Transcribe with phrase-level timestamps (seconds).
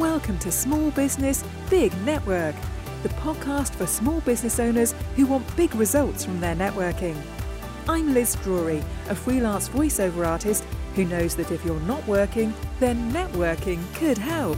[0.00, 2.54] Welcome to Small Business Big Network,
[3.02, 7.14] the podcast for small business owners who want big results from their networking.
[7.86, 13.12] I'm Liz Drury, a freelance voiceover artist who knows that if you're not working, then
[13.12, 14.56] networking could help.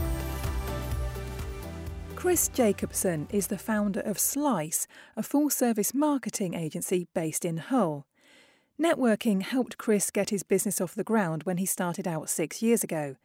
[2.15, 4.87] Chris Jacobson is the founder of Slice,
[5.17, 8.07] a full service marketing agency based in Hull.
[8.81, 12.81] Networking helped Chris get his business off the ground when he started out six years
[12.81, 13.17] ago.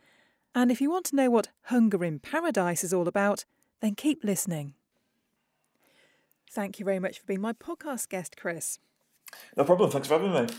[0.61, 3.45] And if you want to know what Hunger in Paradise is all about,
[3.81, 4.75] then keep listening.
[6.51, 8.81] Thank you very much for being my podcast guest, Chris.
[9.57, 9.89] No problem.
[9.89, 10.53] Thanks for having me.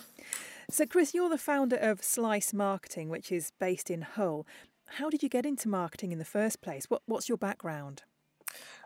[0.70, 4.48] So, Chris, you're the founder of Slice Marketing, which is based in Hull.
[4.86, 6.86] How did you get into marketing in the first place?
[6.90, 8.04] What, what's your background?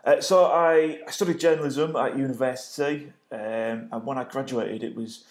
[0.04, 5.22] Uh, so, I, I studied journalism at university, um, and when I graduated, it was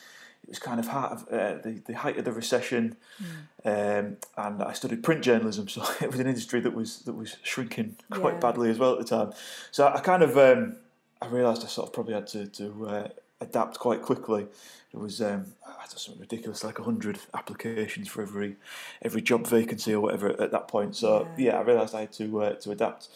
[0.44, 4.00] it was kind of heart of, uh, the, the height of the recession, mm.
[4.00, 7.38] um, and I studied print journalism, so it was an industry that was that was
[7.44, 8.40] shrinking quite yeah.
[8.40, 9.34] badly as well at the time.
[9.72, 10.76] So I kind of um,
[11.22, 13.08] I realised I sort of probably had to, to uh,
[13.40, 14.48] adapt quite quickly.
[14.92, 18.58] It was um, I don't something ridiculous, like hundred applications for every
[19.02, 20.98] every job vacancy or whatever at that point.
[20.98, 23.08] So yeah, yeah I realised I had to uh, to adapt.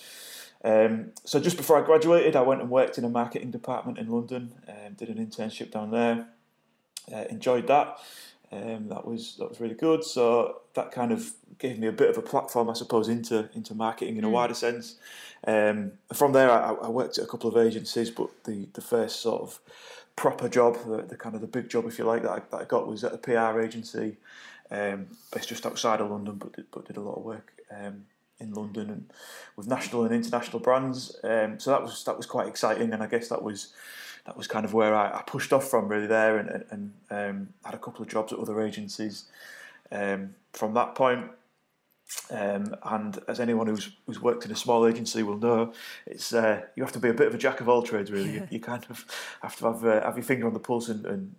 [0.64, 4.10] Um, so just before I graduated, I went and worked in a marketing department in
[4.10, 4.54] London.
[4.68, 6.30] and did an internship down there
[7.14, 8.00] uh, enjoyed that.
[8.52, 10.04] Um, that was that was really good.
[10.04, 13.76] So that kind of gave me a bit of a platform, I suppose, into into
[13.76, 14.32] marketing in a mm.
[14.32, 14.96] wider sense.
[15.46, 19.22] Um, from there, I, I, worked at a couple of agencies, but the the first
[19.22, 19.60] sort of
[20.16, 22.62] proper job, the, the kind of the big job, if you like, that I, that
[22.62, 24.18] I got was at a PR agency,
[24.72, 28.06] um, based just outside of London, but did, but did a lot of work um,
[28.40, 29.14] in London and
[29.56, 31.16] with national and international brands.
[31.24, 33.74] Um, so that was that was quite exciting, and I guess that was
[34.28, 37.50] that was kind of where I, I pushed off from really there and, and um,
[37.64, 39.26] had a couple of jobs at other agencies
[39.92, 41.32] um, from that point.
[42.30, 45.74] Um, and as anyone who's who's worked in a small agency will know,
[46.06, 48.12] it's uh, you have to be a bit of a jack of all trades.
[48.12, 49.06] Really, you, you, kind of
[49.42, 51.36] have to have uh, have your finger on the pulse and, and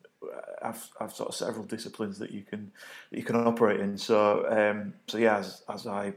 [0.62, 2.70] have, have sort of several disciplines that you can
[3.10, 3.96] that you can operate in.
[3.96, 6.12] So um, so yeah, as, as I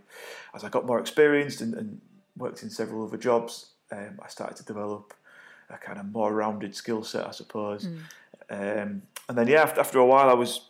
[0.53, 2.01] as I got more experienced and, and
[2.35, 5.13] worked in several other jobs, um, I started to develop
[5.73, 7.87] a kind of more rounded skill set, I suppose.
[7.87, 7.99] Mm.
[8.49, 10.69] Um, and then yeah, after, after a while, I was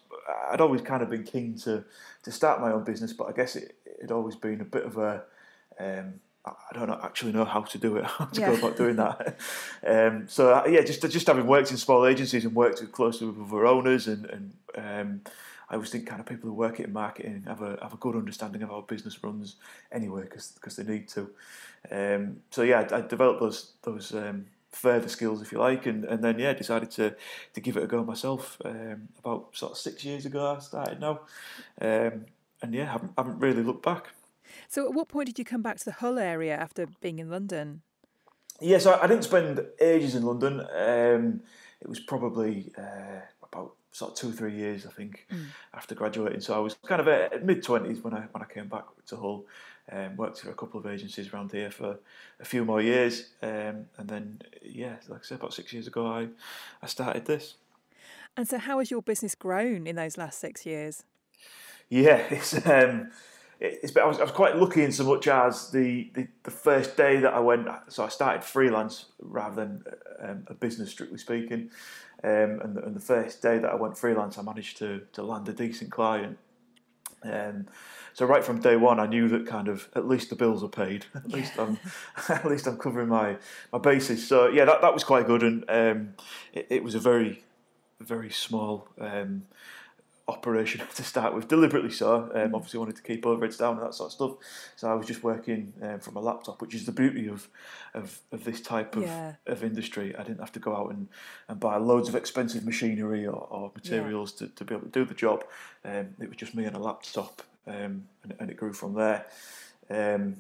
[0.51, 1.83] I'd always kind of been keen to
[2.23, 4.97] to start my own business, but I guess it had always been a bit of
[4.97, 5.23] a
[5.79, 8.51] um, I don't actually know how to do it, how to yeah.
[8.51, 9.37] go about doing that.
[9.85, 13.47] um, so uh, yeah, just just having worked in small agencies and worked closely with
[13.47, 15.21] other owners, and, and um,
[15.69, 18.15] I always think kind of people who work in marketing have a have a good
[18.15, 19.55] understanding of how business runs
[19.91, 21.29] anyway, because because they need to.
[21.91, 26.05] Um, so yeah, I, I, developed those those um, further skills, if you like, and,
[26.05, 27.15] and then yeah, decided to
[27.53, 28.57] to give it a go myself.
[28.63, 31.21] Um, about sort of six years ago, I started now,
[31.81, 32.25] um,
[32.61, 34.09] and yeah, haven't haven't really looked back.
[34.67, 37.29] So, at what point did you come back to the Hull area after being in
[37.29, 37.81] London?
[38.59, 40.59] Yes, yeah, so I didn't spend ages in London.
[40.59, 41.41] Um,
[41.81, 45.45] it was probably uh, about sort of two or three years, I think, mm.
[45.73, 46.41] after graduating.
[46.41, 49.17] So I was kind of at mid twenties when I when I came back to
[49.17, 49.45] Hull.
[49.91, 51.99] Um, worked for a couple of agencies around here for
[52.39, 56.07] a few more years, um, and then yeah, like I said, about six years ago,
[56.07, 56.29] I
[56.81, 57.55] I started this.
[58.37, 61.03] And so, how has your business grown in those last six years?
[61.89, 63.11] Yeah, it's um,
[63.59, 66.97] it's I was, I was quite lucky in so much as the, the, the first
[66.97, 69.83] day that I went, so I started freelance rather than
[70.19, 71.69] um, a business, strictly speaking.
[72.23, 75.23] Um, and, the, and the first day that I went freelance, I managed to to
[75.23, 76.37] land a decent client.
[77.23, 77.67] Um,
[78.13, 80.69] so right from day one, I knew that kind of at least the bills are
[80.69, 81.05] paid.
[81.15, 81.35] At yeah.
[81.35, 81.79] least I'm
[82.29, 83.37] at least I'm covering my
[83.71, 84.27] my bases.
[84.27, 86.13] So yeah, that, that was quite good, and um,
[86.53, 87.43] it, it, was a very
[87.99, 89.43] very small um,
[90.27, 92.31] operation to start with, deliberately so.
[92.33, 92.55] Um, mm.
[92.55, 94.31] obviously, wanted to keep overheads down and that sort of stuff.
[94.75, 97.49] So I was just working um, from a laptop, which is the beauty of
[97.93, 99.33] of, of this type of, yeah.
[99.47, 100.15] of industry.
[100.15, 101.07] I didn't have to go out and,
[101.47, 104.47] and buy loads of expensive machinery or, or materials yeah.
[104.47, 105.43] to, to be able to do the job.
[105.83, 109.25] Um, it was just me and a laptop, um, and, and, it grew from there.
[109.89, 110.37] Um,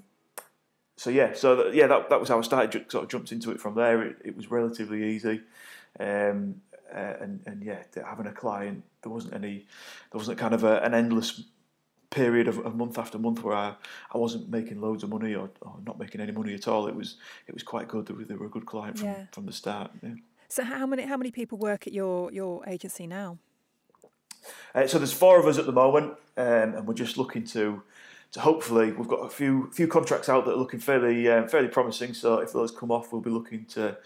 [0.97, 2.91] so yeah, so that, yeah, that, that was how I started.
[2.91, 4.01] Sort of jumped into it from there.
[4.03, 5.41] It, it was relatively easy.
[5.99, 6.61] Um,
[6.93, 9.65] uh, and and yeah, having a client, there wasn't any,
[10.11, 11.43] there wasn't kind of a, an endless
[12.09, 13.73] period of, of month after month where I,
[14.13, 16.87] I wasn't making loads of money or, or not making any money at all.
[16.87, 17.17] It was
[17.47, 18.05] it was quite good.
[18.05, 19.25] They were, they were a good client from, yeah.
[19.31, 19.91] from the start.
[20.03, 20.15] Yeah.
[20.49, 23.37] So how many how many people work at your your agency now?
[24.75, 27.81] Uh, so there's four of us at the moment, um, and we're just looking to
[28.33, 31.67] to hopefully we've got a few few contracts out that are looking fairly um, fairly
[31.67, 32.13] promising.
[32.13, 33.97] So if those come off, we'll be looking to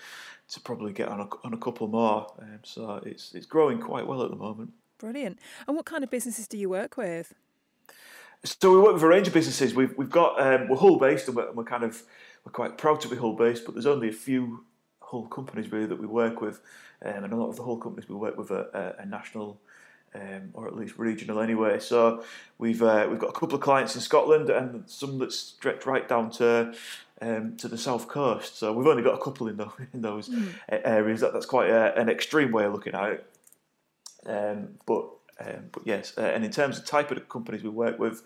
[0.50, 2.28] to probably get on a, on a couple more.
[2.40, 4.74] Um, so it's it's growing quite well at the moment.
[4.98, 5.40] Brilliant.
[5.68, 7.34] And what kind of businesses do you work with?
[8.46, 9.74] so we work with a range of businesses.
[9.74, 12.02] We've we've got um, we're Hull based and we're, and we're, kind of
[12.44, 14.66] we're quite proud to be Hull based, but there's only a few
[15.02, 16.62] Hull companies really that we work with,
[17.04, 19.60] um, and a lot of the Hull companies we work with are, a national.
[20.16, 21.78] Um, or at least regional anyway.
[21.80, 22.24] So
[22.58, 26.08] we've uh, we've got a couple of clients in Scotland and some that stretch right
[26.08, 26.74] down to
[27.22, 28.58] um, to the south coast.
[28.58, 30.54] So we've only got a couple in, the, in those mm.
[30.70, 31.20] areas.
[31.20, 33.30] That, that's quite a, an extreme way of looking at it.
[34.26, 35.10] Um, but
[35.40, 38.24] um, but yes, uh, and in terms of type of companies we work with,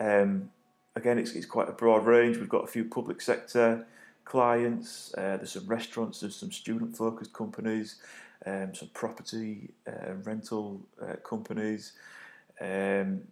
[0.00, 0.50] um,
[0.94, 2.38] again, it's, it's quite a broad range.
[2.38, 3.86] We've got a few public sector
[4.24, 5.14] clients.
[5.16, 6.20] Uh, there's some restaurants.
[6.20, 7.96] There's some student-focused companies.
[8.44, 11.92] Um, some property uh, rental uh, companies.
[12.60, 13.22] Um,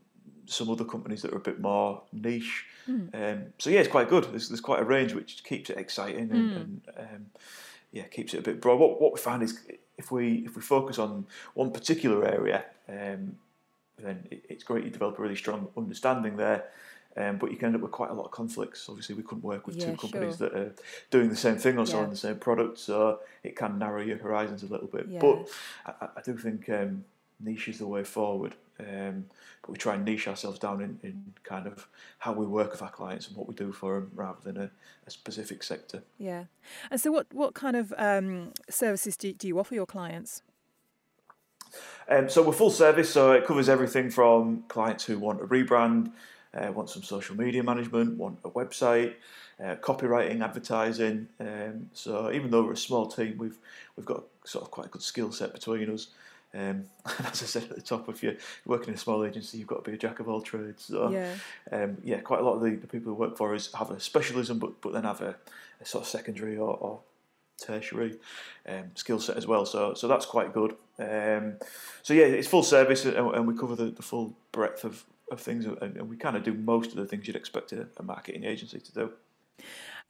[0.46, 2.66] some other companies that are a bit more niche.
[2.88, 3.14] Mm.
[3.14, 4.24] Um, so yeah, it's quite good.
[4.24, 6.56] There's, there's quite a range which keeps it exciting and, mm.
[6.56, 7.26] and um,
[7.92, 8.78] yeah, keeps it a bit broad.
[8.78, 9.58] What, what we find is
[9.96, 13.36] if we if we focus on one particular area, um,
[13.98, 16.64] then it, it's great you develop a really strong understanding there.
[17.16, 18.88] Um, but you can end up with quite a lot of conflicts.
[18.88, 20.49] Obviously, we couldn't work with yeah, two companies sure.
[20.49, 20.75] that are
[21.11, 24.64] doing the same thing or selling the same product, so it can narrow your horizons
[24.64, 25.06] a little bit.
[25.08, 25.20] Yeah.
[25.20, 25.49] But
[25.87, 27.05] I, I, do think um,
[27.38, 28.55] niche is the way forward.
[28.81, 29.26] Um,
[29.62, 31.87] but we try and niche ourselves down in, in kind of
[32.19, 34.70] how we work with our clients and what we do for them rather than a,
[35.06, 36.02] a specific sector.
[36.19, 36.44] Yeah.
[36.90, 40.43] And so, what, what kind of um, services do, do you offer your clients?
[42.08, 46.10] Um, so, we're full service, so it covers everything from clients who want a rebrand,
[46.54, 49.14] uh, want some social media management, want a website.
[49.62, 51.28] Uh, copywriting, advertising.
[51.38, 53.56] Um, so even though we're a small team, we've
[53.96, 56.08] we've got sort of quite a good skill set between us.
[56.54, 56.86] Um, and
[57.26, 58.34] as I said at the top, if you're
[58.64, 60.84] working in a small agency, you've got to be a jack of all trades.
[60.84, 61.34] So, yeah,
[61.72, 64.00] um, yeah quite a lot of the, the, people who work for us have a
[64.00, 65.36] specialism, but but then have a,
[65.80, 67.00] a sort of secondary or, or
[67.60, 68.16] tertiary
[68.68, 69.66] um, skill set as well.
[69.66, 70.76] So so that's quite good.
[70.98, 71.54] Um,
[72.02, 75.40] so yeah, it's full service, and, and we cover the, the, full breadth of, of
[75.40, 78.44] things, and, we kind of do most of the things you'd expect a, a marketing
[78.44, 79.10] agency to do.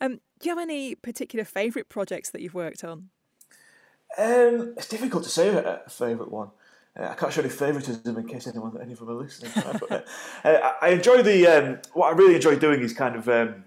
[0.00, 3.10] Um, do you have any particular favourite projects that you've worked on?
[4.16, 6.50] Um, it's difficult to say a, a favourite one.
[6.98, 9.50] Uh, I can't show any favouritism in case anyone, any of them are listening.
[9.80, 13.28] but, uh, uh, I enjoy the um, what I really enjoy doing is kind of
[13.28, 13.64] um,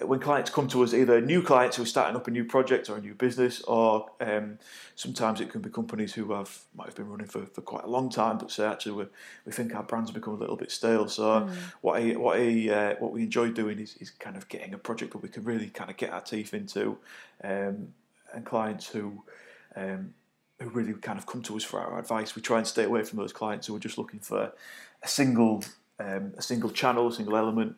[0.00, 2.88] when clients come to us, either new clients who are starting up a new project
[2.88, 4.58] or a new business, or um,
[4.94, 7.88] sometimes it can be companies who have might have been running for, for quite a
[7.88, 9.04] long time, but say actually we,
[9.44, 11.08] we think our brand's become a little bit stale.
[11.08, 11.54] So mm.
[11.82, 14.78] what I, what I, uh, what we enjoy doing is, is kind of getting a
[14.78, 16.96] project that we can really kind of get our teeth into,
[17.44, 17.88] um,
[18.32, 19.22] and clients who
[19.76, 20.14] um,
[20.58, 22.34] who really kind of come to us for our advice.
[22.34, 24.52] We try and stay away from those clients who are just looking for
[25.02, 25.64] a single
[25.98, 27.76] um, a single channel, a single element.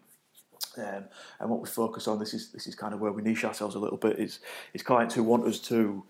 [0.79, 1.05] Um,
[1.41, 3.75] and what we focus on this is this is kind of where we niche ourselves
[3.75, 4.41] a little bit is
[4.73, 6.05] is clients who want us to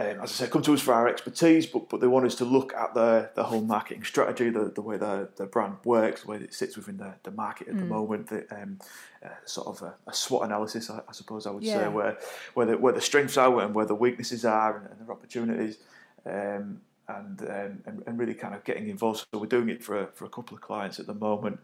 [0.00, 2.34] um, as I said, come to us for our expertise, but but they want us
[2.36, 6.22] to look at their the whole marketing strategy, the, the way their, the brand works,
[6.22, 7.80] the way it sits within the, the market at mm.
[7.80, 8.78] the moment, the, um,
[9.24, 11.80] uh, sort of a, a, SWOT analysis, I, I suppose I would yeah.
[11.80, 12.18] say, where
[12.54, 15.78] where the, where the strengths are and where the weaknesses are and, and their opportunities,
[16.26, 19.26] um, and, um, and, and really kind of getting involved.
[19.32, 21.58] So we're doing it for a, for a couple of clients at the moment.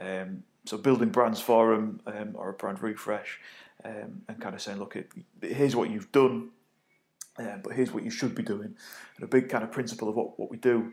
[0.00, 3.38] Um, so building brands for them um, or a brand refresh,
[3.82, 4.96] and kind of saying, look,
[5.40, 6.50] here's what you've done
[7.40, 8.74] um, but here's what you should be doing.
[9.16, 10.92] And a big kind of principle of what, what we do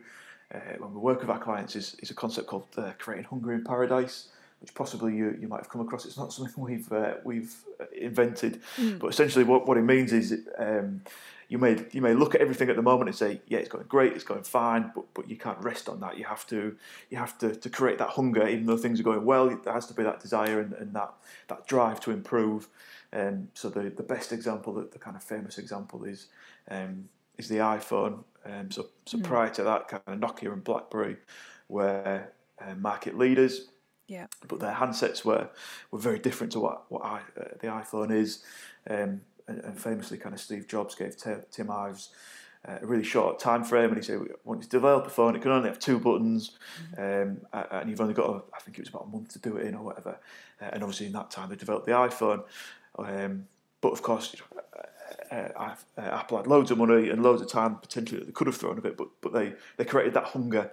[0.53, 3.53] uh, when we work with our clients is, is a concept called uh, creating hunger
[3.53, 4.29] in paradise,
[4.61, 6.05] which possibly you, you might have come across.
[6.05, 7.53] It's not something we've uh, we've
[7.95, 8.99] invented, mm.
[8.99, 11.01] but essentially what, what it means is um,
[11.49, 13.85] you may you may look at everything at the moment and say, yeah, it's going
[13.87, 16.17] great, it's going fine, but but you can't rest on that.
[16.17, 16.75] You have to
[17.09, 19.49] you have to, to create that hunger, even though things are going well.
[19.49, 21.13] There has to be that desire and, and that
[21.47, 22.67] that drive to improve.
[23.13, 26.27] Um, so the, the best example, the, the kind of famous example is
[26.69, 28.23] um, is the iPhone.
[28.45, 29.23] Um, so so mm.
[29.23, 31.17] prior to that, kind of Nokia and BlackBerry
[31.69, 32.27] were
[32.59, 33.69] uh, market leaders.
[34.07, 34.27] Yeah.
[34.47, 35.49] But their handsets were
[35.91, 38.43] were very different to what what I, uh, the iPhone is.
[38.89, 42.09] Um, and, famously, kind of Steve Jobs gave T- Tim Ives
[42.67, 45.09] uh, a really short time frame, and he said, we "Want you to develop a
[45.09, 45.35] phone?
[45.35, 46.57] It can only have two buttons,
[46.95, 47.27] mm-hmm.
[47.53, 49.57] um, and you've only got, a, I think it was about a month to do
[49.57, 50.19] it in, or whatever."
[50.61, 52.43] Uh, and obviously, in that time, they developed the iPhone.
[52.97, 53.47] Um,
[53.79, 54.35] but of course,
[55.31, 58.47] uh, uh, Apple had loads of money and loads of time potentially that they could
[58.47, 60.71] have thrown a bit, but but they, they created that hunger,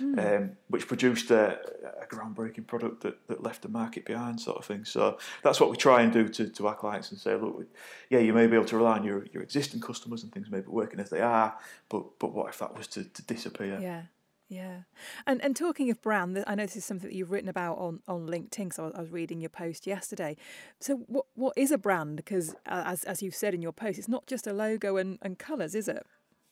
[0.00, 0.36] mm.
[0.38, 1.58] um, which produced a,
[2.02, 4.84] a, groundbreaking product that, that left the market behind, sort of thing.
[4.84, 7.66] So that's what we try and do to, to our clients and say, look,
[8.10, 10.60] yeah, you may be able to rely on your, your existing customers and things may
[10.60, 11.56] be working as they are,
[11.88, 13.78] but but what if that was to, to disappear?
[13.80, 14.02] Yeah.
[14.48, 14.82] Yeah,
[15.26, 18.00] and and talking of brand, I know this is something that you've written about on,
[18.06, 18.72] on LinkedIn.
[18.72, 20.36] So I was reading your post yesterday.
[20.78, 22.16] So what what is a brand?
[22.16, 25.18] Because uh, as as you've said in your post, it's not just a logo and,
[25.20, 26.06] and colours, is it?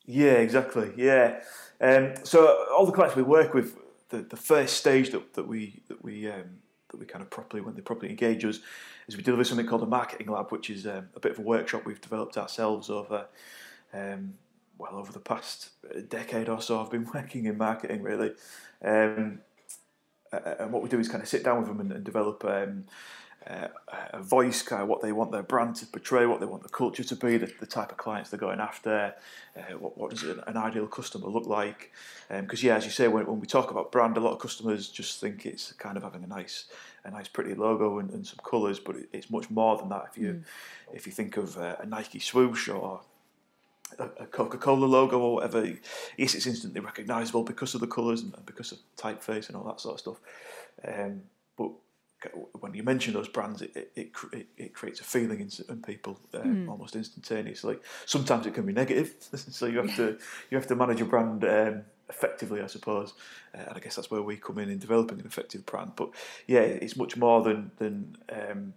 [0.06, 0.92] Yeah, exactly.
[0.96, 1.40] Yeah,
[1.80, 3.76] um, so all the clients we work with,
[4.10, 6.58] the, the first stage that, that we that we um,
[6.90, 8.58] that we kind of properly when they properly engage us
[9.06, 11.42] is we deliver something called a marketing lab, which is um, a bit of a
[11.42, 13.26] workshop we've developed ourselves over
[13.92, 14.34] um,
[14.78, 15.70] well over the past
[16.08, 16.80] decade or so.
[16.80, 18.32] I've been working in marketing really,
[18.82, 19.40] um,
[20.32, 22.44] and what we do is kind of sit down with them and, and develop.
[22.44, 22.84] Um,
[23.46, 23.68] uh,
[24.14, 26.68] a voice, kind of what they want their brand to portray, what they want the
[26.68, 29.14] culture to be, the, the type of clients they're going after,
[29.56, 31.92] uh, what, what does an, an, ideal customer look like?
[32.30, 34.38] Because um, yeah, as you say, when, when we talk about brand, a lot of
[34.38, 36.66] customers just think it's kind of having a nice,
[37.04, 40.06] a nice pretty logo and, and some colours, but it, it's much more than that.
[40.10, 40.42] If you, mm.
[40.94, 43.02] if you think of uh, a Nike swoosh or
[43.98, 45.64] a Coca-Cola logo or whatever,
[46.16, 49.80] yes, it's instantly recognisable because of the colours and because of typeface and all that
[49.80, 50.20] sort of stuff.
[50.86, 51.22] Um,
[51.56, 51.70] but
[52.60, 56.18] when you mention those brands, it it, it, it creates a feeling in, in people
[56.34, 56.70] um, mm.
[56.70, 57.76] almost instantaneously.
[58.06, 60.18] Sometimes it can be negative, so you have to
[60.50, 63.14] you have to manage a brand um, effectively, I suppose.
[63.54, 65.92] Uh, and I guess that's where we come in in developing an effective brand.
[65.96, 66.10] But
[66.46, 68.74] yeah, it's much more than than um,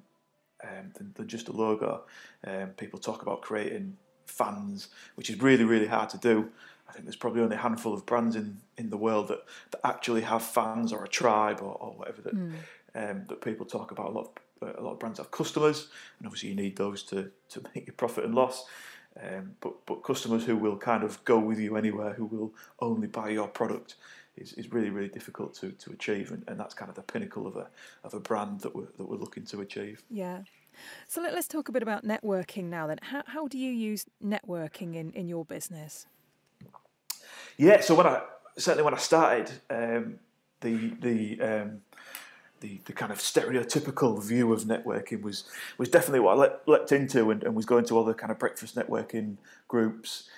[0.63, 2.03] um than, than, just a logo.
[2.45, 3.97] Um, people talk about creating
[4.27, 6.49] fans, which is really really hard to do.
[6.89, 9.81] I think there's probably only a handful of brands in, in the world that, that
[9.85, 12.53] actually have fans or a tribe or, or whatever that mm
[12.97, 14.07] um, that people talk about.
[14.07, 14.31] A lot
[14.61, 15.87] of, a lot of brands have customers,
[16.19, 18.65] and obviously you need those to, to make your profit and loss.
[19.21, 23.07] Um, but but customers who will kind of go with you anywhere, who will only
[23.07, 23.95] buy your product,
[24.35, 27.47] is, is really really difficult to, to achieve, and, and that's kind of the pinnacle
[27.47, 27.67] of a
[28.03, 30.03] of a brand that we're that we're looking to achieve.
[30.11, 30.41] Yeah.
[31.07, 32.87] So let, us talk a bit about networking now.
[32.87, 36.07] Then, how how do you use networking in, in your business?
[37.57, 37.81] Yeah.
[37.81, 38.21] So when I
[38.57, 40.19] certainly when I started, um,
[40.61, 41.81] the the um,
[42.59, 45.45] the, the kind of stereotypical view of networking was
[45.77, 48.39] was definitely what I le- leapt into and, and was going to other kind of
[48.39, 50.29] breakfast networking groups,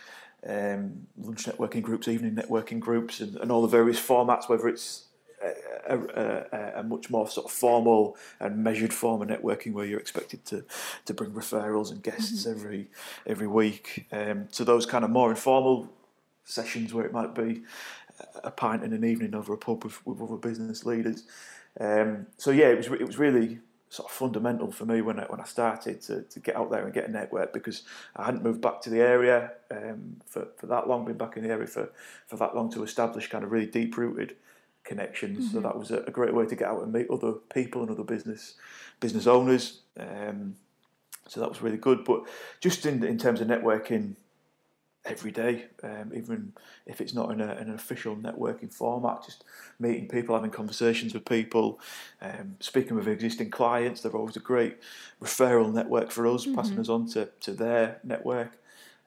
[0.47, 5.05] um, lunch networking groups, evening networking groups, and, and all the various formats, whether it's
[5.41, 9.99] a, a, a, much more sort of formal and measured form of networking where you're
[9.99, 10.65] expected to
[11.05, 12.59] to bring referrals and guests mm-hmm.
[12.59, 12.87] every
[13.25, 15.89] every week um, to those kind of more informal
[16.43, 17.61] sessions where it might be
[18.43, 21.23] a pint in an evening over a pub with, with other business leaders.
[21.79, 25.23] Um, so yeah, it was it was really sort of fundamental for me when I,
[25.23, 27.83] when I started to, to get out there and get a network because
[28.15, 31.43] I hadn't moved back to the area um, for, for that long, been back in
[31.43, 31.91] the area for,
[32.27, 34.35] for that long to establish kind of really deep rooted
[34.89, 35.45] connections.
[35.45, 35.53] Mm-hmm.
[35.53, 37.91] So that was a, a, great way to get out and meet other people and
[37.91, 38.55] other business
[38.99, 39.81] business owners.
[39.97, 40.55] Um,
[41.27, 42.03] so that was really good.
[42.03, 42.23] But
[42.59, 44.15] just in in terms of networking,
[45.05, 46.53] every day, um, even
[46.85, 49.43] if it's not in, a, in, an official networking format, just
[49.79, 51.79] meeting people, having conversations with people,
[52.21, 54.01] um, speaking with existing clients.
[54.01, 54.77] They're always a great
[55.21, 56.55] referral network for us, mm-hmm.
[56.55, 58.57] passing us on to, to their network.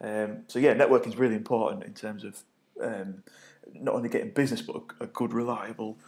[0.00, 2.42] Um, so, yeah, networking is really important in terms of
[2.80, 3.22] um,
[3.74, 5.98] not only getting business, but a, a good, reliable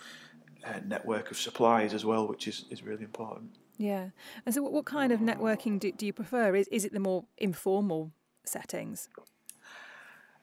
[0.64, 3.50] uh, network of suppliers as well, which is, is really important.
[3.78, 4.10] Yeah.
[4.46, 6.54] And so, what, what kind of networking do, do you prefer?
[6.54, 8.12] Is, is it the more informal
[8.44, 9.08] settings?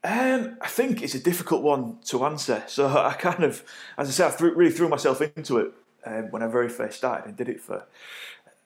[0.04, 2.64] Um, I think it's a difficult one to answer.
[2.68, 3.64] So I kind of,
[3.98, 5.72] as I said, I threw, really threw myself into it
[6.06, 7.86] um, when I very first started and did it for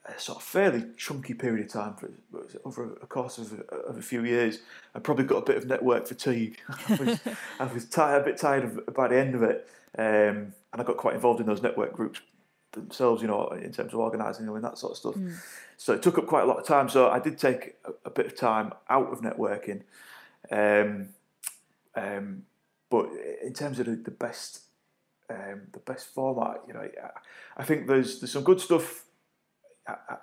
[0.08, 2.10] a sort of fairly chunky period of time, for
[2.64, 4.60] over a course of, of a few years.
[4.94, 6.60] I probably got a bit of network fatigue.
[6.90, 7.20] I was,
[7.60, 10.84] I was tired, a bit tired of, by the end of it, um, and I
[10.84, 12.22] got quite involved in those network groups
[12.76, 15.16] themselves, you know, in terms of organising them and that sort of stuff.
[15.16, 15.36] Mm.
[15.78, 16.90] So it took up quite a lot of time.
[16.90, 19.82] So I did take a, a bit of time out of networking.
[20.52, 21.10] Um,
[21.96, 22.44] um,
[22.90, 23.10] but
[23.44, 24.62] in terms of the, the best,
[25.30, 26.88] um, the best format, you know,
[27.58, 29.05] I think there's there's some good stuff.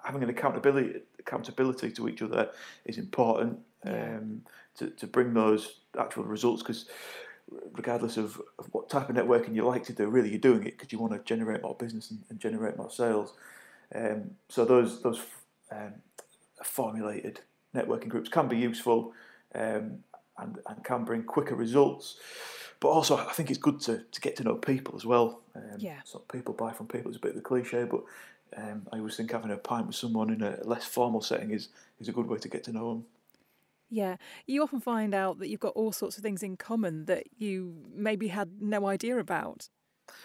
[0.04, 2.50] Having an accountability accountability to each other
[2.84, 4.42] is important um,
[4.76, 6.86] to to bring those actual results because
[7.72, 10.78] regardless of, of, what type of networking you like to do, really you're doing it
[10.78, 13.34] because you want to generate more business and, and generate more sales.
[13.94, 15.20] Um, so those those
[15.70, 15.94] um,
[16.64, 17.40] formulated
[17.74, 19.12] networking groups can be useful.
[19.54, 19.98] Um,
[20.38, 22.16] and, and can bring quicker results.
[22.80, 25.40] But also, I think it's good to, to get to know people as well.
[25.54, 26.00] Um, yeah.
[26.04, 28.02] So people buy from people is a bit of a cliche, but
[28.56, 31.68] um, I always think having a pint with someone in a less formal setting is,
[32.00, 33.04] is a good way to get to know them.
[33.90, 34.16] Yeah,
[34.46, 37.74] you often find out that you've got all sorts of things in common that you
[37.94, 39.68] maybe had no idea about.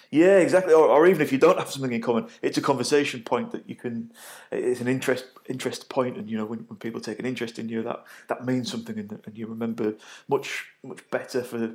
[0.09, 0.73] Yeah, exactly.
[0.73, 3.67] Or, or, even if you don't have something in common, it's a conversation point that
[3.67, 4.11] you can.
[4.51, 7.67] It's an interest interest point, and you know when, when people take an interest in
[7.67, 9.95] you, that that means something, and, and you remember
[10.29, 11.73] much much better for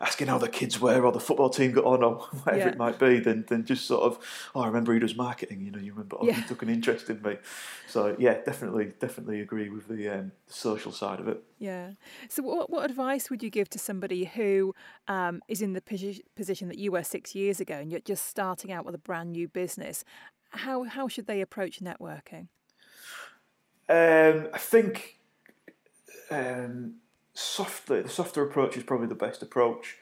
[0.00, 2.68] asking how the kids were or the football team got on or whatever yeah.
[2.68, 5.62] it might be than than just sort of oh I remember he does marketing.
[5.62, 6.34] You know, you remember oh yeah.
[6.34, 7.38] he took an interest in me.
[7.88, 11.42] So yeah, definitely definitely agree with the, um, the social side of it.
[11.60, 11.90] Yeah.
[12.30, 14.74] So, what, what advice would you give to somebody who
[15.06, 18.26] um, is in the posi- position that you were six years ago and you're just
[18.26, 20.02] starting out with a brand new business?
[20.48, 22.48] How, how should they approach networking?
[23.90, 25.18] Um, I think
[26.30, 26.94] um,
[27.34, 29.98] softly, the softer approach is probably the best approach.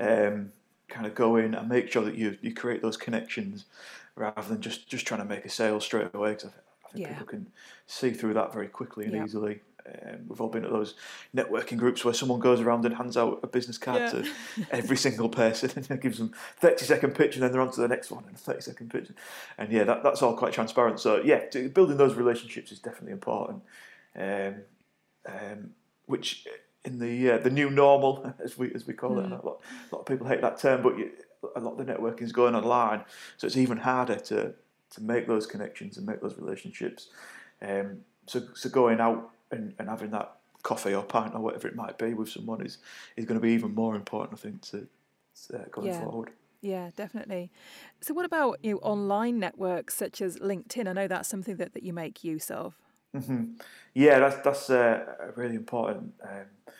[0.00, 0.52] Um,
[0.88, 3.66] kind of go in and make sure that you you create those connections
[4.14, 6.30] rather than just just trying to make a sale straight away.
[6.30, 7.12] Because I, I, think yeah.
[7.12, 7.46] people can
[7.86, 9.60] see through that very quickly and easily.
[9.86, 10.94] Um, we've all been at those
[11.34, 14.10] networking groups where someone goes around and hands out a business card yeah.
[14.10, 14.30] to
[14.70, 17.88] every single person and gives them 30 second pitch and then they're on to the
[17.88, 19.08] next one and a 30 second pitch.
[19.58, 21.00] And yeah, that, that's all quite transparent.
[21.00, 23.62] So yeah, building those relationships is definitely important.
[24.14, 24.54] Um,
[25.26, 25.70] um,
[26.06, 26.46] which
[26.84, 29.24] in the uh, the new normal, as we as we call mm.
[29.24, 29.60] it, a lot,
[29.90, 31.10] a lot of people hate that term, but you,
[31.56, 33.04] a lot of the networking is going online,
[33.36, 34.54] so it's even harder to
[34.90, 37.08] to make those connections and make those relationships.
[37.60, 41.76] Um, so so going out and, and having that coffee or pint or whatever it
[41.76, 42.78] might be with someone is
[43.16, 44.88] is going to be even more important, I think, to,
[45.48, 46.00] to uh, going yeah.
[46.00, 46.30] forward.
[46.60, 47.50] Yeah, definitely.
[48.00, 50.86] So, what about you know, online networks such as LinkedIn?
[50.88, 52.74] I know that's something that, that you make use of.
[53.14, 53.54] Mm-hmm.
[53.94, 56.76] Yeah, that's that's a really important um,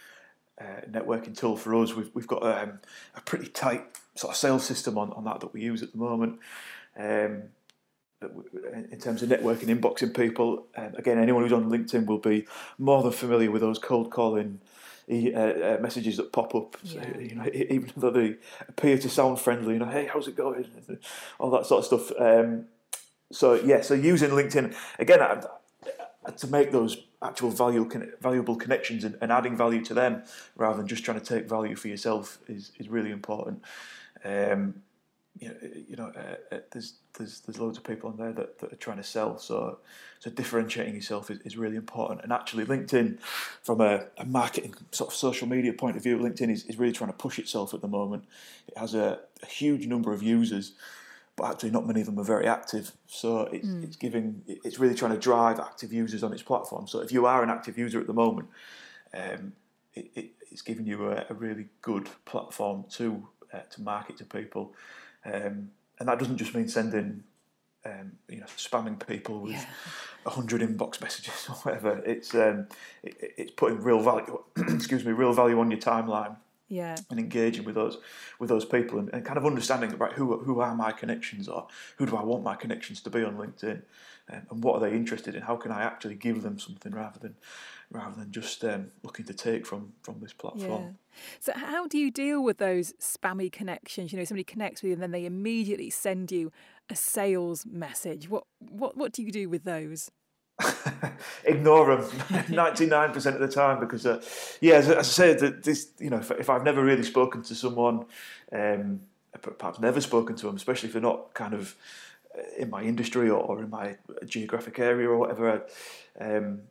[0.60, 1.94] uh, networking tool for us.
[1.94, 2.78] We've we've got um,
[3.16, 5.98] a pretty tight sort of sales system on, on that that we use at the
[5.98, 6.38] moment.
[6.96, 7.44] Um,
[8.90, 12.46] in terms of networking, inboxing people, um, again, anyone who's on LinkedIn will be
[12.78, 14.60] more than familiar with those cold calling
[15.10, 16.76] uh, uh, messages that pop up.
[16.82, 17.02] Yeah.
[17.02, 18.36] So, you know, even though they
[18.68, 20.66] appear to sound friendly, you know, hey, how's it going?
[21.38, 22.20] All that sort of stuff.
[22.20, 22.66] Um,
[23.30, 25.20] so yeah, so using LinkedIn again.
[25.20, 25.42] I,
[26.36, 27.88] to make those actual value,
[28.20, 30.22] valuable connections and, and, adding value to them
[30.56, 33.60] rather than just trying to take value for yourself is, is really important.
[34.24, 34.82] Um,
[35.38, 35.54] you know,
[35.88, 38.76] you know uh, uh, there's there's there's loads of people on there that, that are
[38.76, 39.38] trying to sell.
[39.38, 39.78] So
[40.18, 42.22] so differentiating yourself is, is really important.
[42.22, 43.20] And actually, LinkedIn,
[43.62, 46.92] from a, a, marketing sort of social media point of view, LinkedIn is, is really
[46.92, 48.24] trying to push itself at the moment.
[48.68, 50.74] It has a, a huge number of users
[51.36, 52.92] but actually not many of them are very active.
[53.06, 53.82] So it's, mm.
[53.84, 56.86] it's giving, it's really trying to drive active users on its platform.
[56.86, 58.48] So if you are an active user at the moment,
[59.14, 59.54] um,
[59.94, 64.24] it, it, it's giving you a, a, really good platform to uh, to market to
[64.24, 64.74] people,
[65.24, 67.24] um, and that doesn't just mean sending.
[67.84, 70.30] Um, you know, spamming people with a yeah.
[70.30, 72.00] hundred inbox messages or whatever.
[72.06, 72.68] It's um,
[73.02, 74.40] it, it's putting real value.
[74.56, 76.36] excuse me, real value on your timeline
[76.72, 76.96] yeah.
[77.10, 77.98] and engaging with those
[78.38, 81.66] with those people and, and, kind of understanding right who who are my connections or
[81.98, 83.82] who do I want my connections to be on LinkedIn
[84.32, 87.20] um, and what are they interested in how can I actually give them something rather
[87.20, 87.34] than
[87.90, 90.82] rather than just um, looking to take from from this platform.
[90.82, 91.20] Yeah.
[91.40, 94.12] So how do you deal with those spammy connections?
[94.12, 96.50] You know, somebody connects with you and then they immediately send you
[96.88, 98.30] a sales message.
[98.30, 100.10] What what what do you do with those?
[101.44, 104.22] ignore them 99% of the time because uh,
[104.60, 108.06] yeah as, I said this you know if, if, I've never really spoken to someone
[108.52, 109.00] um,
[109.40, 111.74] perhaps never spoken to them especially if they're not kind of
[112.36, 113.96] uh, in my industry or, or in my
[114.26, 115.64] geographic area or whatever
[116.20, 116.62] um,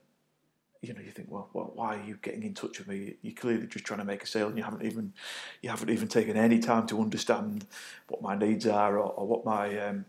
[0.82, 3.15] you know you think well, well, why are you getting in touch with me?
[3.21, 5.13] You're clearly just trying to make a sale and you haven't even
[5.62, 7.65] you haven't even taken any time to understand
[8.08, 10.06] what my needs are or, or what my um,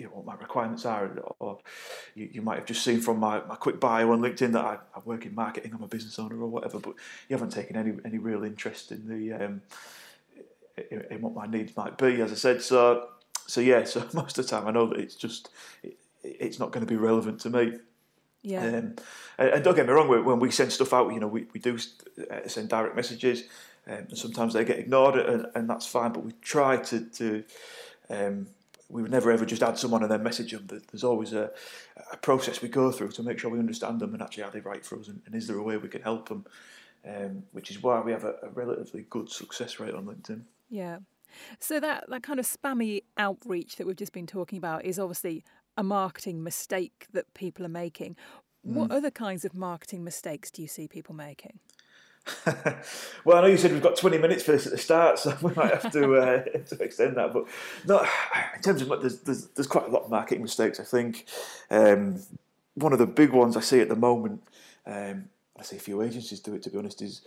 [0.00, 1.10] you know, what my requirements are,
[1.40, 1.58] or
[2.14, 4.78] you, you might have just seen from my, my quick bio on LinkedIn that I,
[4.94, 6.94] I work in marketing, I'm a business owner or whatever, but
[7.28, 9.62] you haven't taken any any real interest in the um,
[10.90, 12.62] in, in, what my needs might be, as I said.
[12.62, 13.08] So
[13.46, 15.50] so yeah, so most of the time I know that it's just
[15.82, 17.74] it, it's not going to be relevant to me.
[18.42, 18.64] Yeah.
[18.64, 18.96] Um,
[19.36, 21.78] and, don't get me wrong, when we send stuff out, you know, we, we do
[22.30, 23.44] uh, send direct messages,
[23.86, 26.12] um, and sometimes they get ignored, and, and that's fine.
[26.12, 27.44] But we try to to
[28.08, 28.46] um,
[28.90, 30.66] we would never ever just add someone and then message them.
[30.68, 31.50] There's always a,
[32.12, 34.60] a process we go through to make sure we understand them and actually are they
[34.60, 36.44] right for us, and, and is there a way we can help them?
[37.06, 40.42] Um, which is why we have a, a, relatively good success rate on LinkedIn.
[40.68, 40.98] Yeah.
[41.58, 45.42] So that that kind of spammy outreach that we've just been talking about is obviously
[45.78, 48.16] a marketing mistake that people are making.
[48.66, 48.74] Mm.
[48.74, 51.58] What other kinds of marketing mistakes do you see people making?
[53.24, 55.36] well, I know you said we've got 20 minutes for this at the start, so
[55.42, 57.32] we might have to, uh, to extend that.
[57.32, 57.44] But
[57.86, 58.06] no,
[58.54, 60.80] in terms of there's, there's, there's quite a lot of marketing mistakes.
[60.80, 61.26] I think
[61.70, 62.20] um,
[62.74, 64.42] one of the big ones I see at the moment,
[64.86, 65.28] um,
[65.58, 66.62] I see a few agencies do it.
[66.62, 67.22] To be honest, is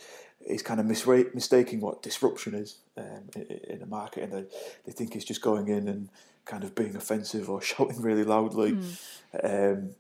[0.45, 4.45] is kind of misra- mistaking what disruption is um, in, in the market, and they,
[4.85, 6.09] they think it's just going in and
[6.45, 8.77] kind of being offensive or shouting really loudly.
[9.33, 9.93] Mm.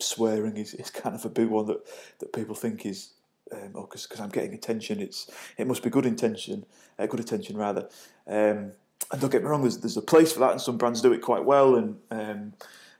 [0.00, 1.80] swearing is, is kind of a big one that,
[2.18, 3.10] that people think is
[3.54, 5.00] um, oh, because I'm getting attention.
[5.00, 6.66] It's it must be good intention,
[6.98, 7.88] uh, good attention rather.
[8.26, 8.72] Um,
[9.12, 11.12] and don't get me wrong, there's there's a place for that, and some brands do
[11.12, 12.52] it quite well, and um,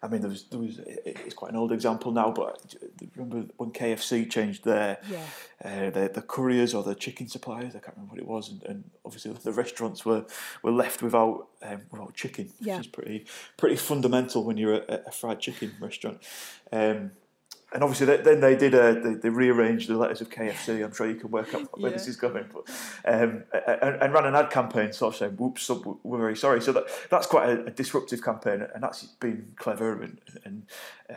[0.03, 2.75] I mean, there was there was it's quite an old example now, but
[3.17, 5.25] remember when KFC changed their Yeah.
[5.65, 7.75] uh, the the couriers or the chicken suppliers?
[7.75, 10.27] I can't remember what it was, and, and obviously the restaurants were
[10.63, 12.77] were left without um, without chicken, Yeah.
[12.77, 13.25] which is pretty
[13.57, 16.19] pretty fundamental when you're a, a fried chicken restaurant.
[16.71, 17.13] Um,
[17.75, 20.85] and obviously, they, then they did a they, they rearranged the letters of KFC.
[20.85, 22.71] I'm sure you can work out where this is going, but
[23.05, 25.69] um, and, and ran an ad campaign, sort of saying, "Whoops,
[26.05, 30.01] we're very sorry." So that that's quite a, a disruptive campaign, and that's been clever
[30.01, 30.67] and and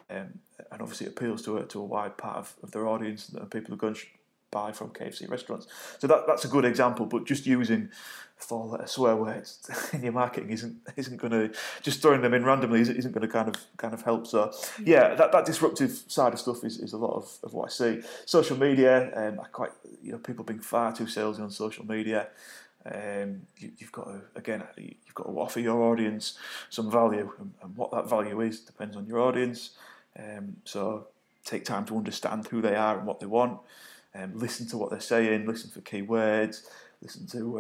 [0.10, 0.39] um,
[0.72, 3.72] and obviously appeals to a to a wide part of, of their audience and people
[3.76, 4.08] who go and sh-
[4.51, 5.67] buy from KFC restaurants.
[5.99, 7.05] So that that's a good example.
[7.05, 7.89] But just using
[8.38, 12.45] four letter swear words in your marketing isn't isn't going to just throwing them in
[12.45, 14.27] randomly isn't, isn't going to kind of kind of help.
[14.27, 14.51] So
[14.83, 17.69] yeah, that, that disruptive side of stuff is, is a lot of, of what I
[17.69, 18.01] see.
[18.25, 22.27] Social media, um, I quite you know people being far too salesy on social media.
[22.86, 26.38] Um, you, you've got to again you've got to offer your audience
[26.69, 29.71] some value, and, and what that value is depends on your audience.
[30.17, 31.07] Um, so
[31.43, 33.60] take time to understand who they are and what they want.
[34.17, 35.45] Um, listen to what they're saying.
[35.45, 36.67] Listen for key words.
[37.01, 37.60] Listen to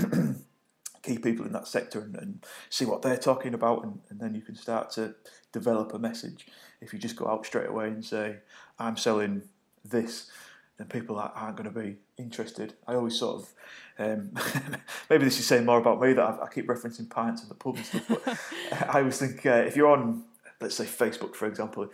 [0.00, 0.36] um,
[1.02, 4.34] key people in that sector and, and see what they're talking about, and, and then
[4.34, 5.14] you can start to
[5.52, 6.46] develop a message.
[6.80, 8.36] If you just go out straight away and say,
[8.78, 9.42] "I'm selling
[9.84, 10.30] this,"
[10.78, 12.74] then people are- aren't going to be interested.
[12.86, 13.52] I always sort of
[13.98, 14.30] um,
[15.10, 17.54] maybe this is saying more about me that I, I keep referencing pints and the
[17.54, 18.38] pub and stuff, but
[18.94, 20.22] I always think uh, if you're on,
[20.60, 21.88] let's say Facebook for example,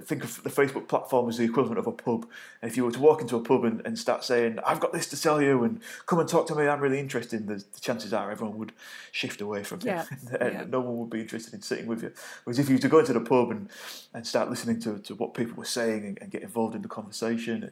[0.00, 2.26] think of the Facebook platform as the equivalent of a pub.
[2.62, 4.92] And if you were to walk into a pub and, and start saying, "I've got
[4.92, 7.80] this to sell you," and come and talk to me, I'm really interested, the, the
[7.80, 8.72] chances are everyone would
[9.12, 10.04] shift away from you, Yeah,
[10.40, 10.64] and yeah.
[10.68, 12.12] no one would be interested in sitting with you.
[12.44, 13.68] Whereas if you were to go into the pub and,
[14.12, 16.88] and start listening to, to what people were saying and, and get involved in the
[16.88, 17.70] conversation,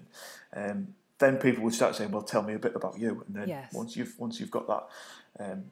[0.54, 3.36] and um, then people would start saying, "Well, tell me a bit about you." And
[3.36, 3.72] then Yes.
[3.72, 4.88] once you've once you've got that.
[5.52, 5.64] Um,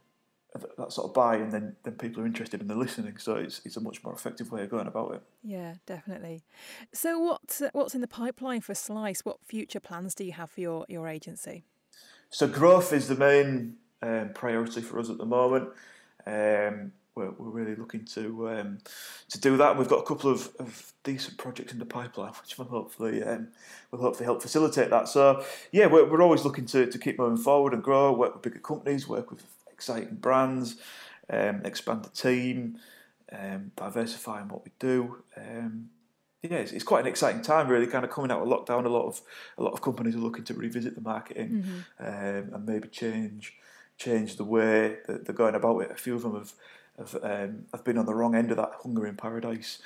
[0.55, 3.17] that- sort of buy, and then, then people are interested and they're listening.
[3.19, 5.23] So it's it's a much more effective way of going about it.
[5.43, 6.43] Yeah, definitely.
[6.93, 9.21] So, what what's in the pipeline for Slice?
[9.25, 11.65] What future plans do you have for your, your agency?
[12.31, 15.69] So growth is the main um, priority for us at the moment.
[16.27, 18.79] Um, we're, we're really looking to um,
[19.31, 19.77] to do that.
[19.77, 23.49] We've got a couple of, of decent projects in the pipeline, which will hopefully um,
[23.91, 25.09] will hopefully help facilitate that.
[25.09, 28.13] So yeah, we're, we're always looking to, to keep moving forward and grow.
[28.13, 29.43] Work with bigger companies, work with
[29.81, 30.77] exciting brands,
[31.31, 32.79] um, expand the team,
[33.33, 35.23] um, diversifying what we do.
[35.39, 35.89] Um,
[36.43, 37.87] yeah, it's, it's quite an exciting time, really.
[37.87, 39.23] Kind of coming out of lockdown, a lot of
[39.57, 41.65] a lot of companies are looking to revisit the marketing
[41.99, 43.55] um, and maybe change
[43.97, 45.91] change the way that they're going about it.
[45.91, 46.53] A few of them have
[46.99, 49.79] have, um, have been on the wrong end of that hunger in paradise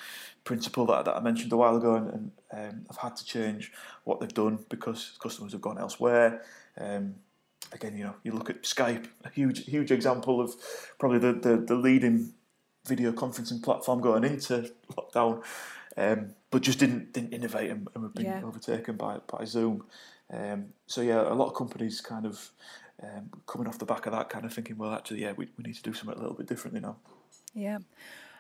[0.42, 2.08] principle that, that I mentioned a while ago, and,
[2.50, 3.72] and um, have had to change
[4.04, 6.42] what they've done because customers have gone elsewhere.
[6.78, 7.16] Um,
[7.72, 10.54] again, you know, you look at Skype, a huge huge example of
[10.98, 12.34] probably the, the, the leading
[12.86, 15.42] video conferencing platform going into lockdown,
[15.96, 18.42] um, but just didn't didn't innovate and, and were being Yeah.
[18.44, 19.84] overtaken by by Zoom.
[20.32, 22.50] Um, so yeah, a lot of companies kind of
[23.02, 25.64] um, coming off the back of that, kind of thinking, well, actually, yeah, we, we
[25.64, 26.96] need to do something a little bit differently now.
[27.54, 27.78] Yeah.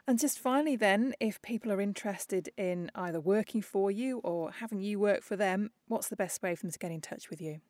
[0.06, 4.80] And just finally, then, if people are interested in either working for you or having
[4.80, 7.40] you work for them, what's the best way for them to get in touch with
[7.40, 7.60] you?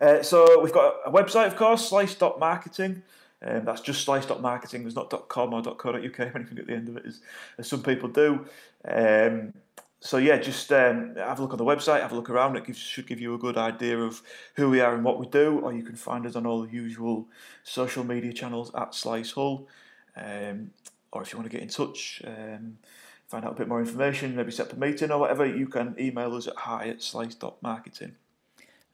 [0.00, 3.02] Uh, so we've got a website, of course, slice.marketing.
[3.40, 4.82] Um, that's just slice.marketing.
[4.82, 7.20] There's not .com or .co.uk or anything at the end of it, as,
[7.58, 8.46] as some people do.
[8.84, 9.54] Um,
[10.00, 12.56] so yeah, just um, have a look on the website, have a look around.
[12.56, 14.22] It gives, should give you a good idea of
[14.54, 15.58] who we are and what we do.
[15.60, 17.26] Or you can find us on all the usual
[17.64, 19.66] social media channels at Slice Hull.
[20.16, 20.70] Um,
[21.12, 22.78] or if you want to get in touch, um,
[23.26, 25.96] find out a bit more information, maybe set up a meeting or whatever, you can
[25.98, 28.14] email us at hi at slice.marketing.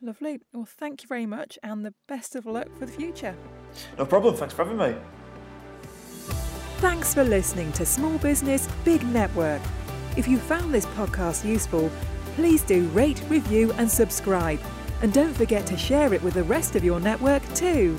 [0.04, 0.38] Lovely.
[0.52, 3.34] Well, thank you very much and the best of luck for the future.
[3.96, 4.36] No problem.
[4.36, 4.94] Thanks for having me.
[6.78, 9.62] Thanks for listening to Small Business Big Network.
[10.18, 11.90] If you found this podcast useful,
[12.34, 14.60] please do rate, review, and subscribe.
[15.00, 17.96] And don't forget to share it with the rest of your network too.